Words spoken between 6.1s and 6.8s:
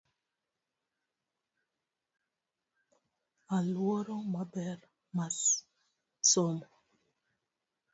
somo.